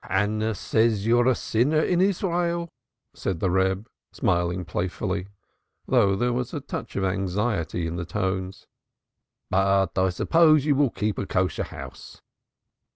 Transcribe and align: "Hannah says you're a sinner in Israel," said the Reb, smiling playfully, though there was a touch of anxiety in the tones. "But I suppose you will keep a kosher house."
"Hannah 0.03 0.55
says 0.55 1.05
you're 1.05 1.27
a 1.27 1.35
sinner 1.35 1.79
in 1.79 2.01
Israel," 2.01 2.69
said 3.13 3.39
the 3.39 3.51
Reb, 3.51 3.87
smiling 4.11 4.65
playfully, 4.65 5.27
though 5.85 6.15
there 6.15 6.33
was 6.33 6.55
a 6.55 6.59
touch 6.59 6.95
of 6.95 7.03
anxiety 7.03 7.85
in 7.85 7.97
the 7.97 8.05
tones. 8.05 8.65
"But 9.51 9.95
I 9.95 10.09
suppose 10.09 10.65
you 10.65 10.73
will 10.73 10.89
keep 10.89 11.19
a 11.19 11.27
kosher 11.27 11.65
house." 11.65 12.19